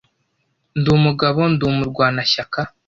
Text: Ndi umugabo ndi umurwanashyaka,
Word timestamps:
Ndi 0.77 0.89
umugabo 0.97 1.39
ndi 1.53 1.63
umurwanashyaka, 1.69 2.59